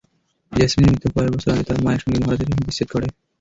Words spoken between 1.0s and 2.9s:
কয়েক বছর আগে তাঁর মায়ের সঙ্গে মহারাজের বিচ্ছেদ